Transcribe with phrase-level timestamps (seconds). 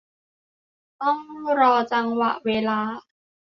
[1.03, 1.19] ต้อง
[1.59, 2.79] รอจังหวะเวลา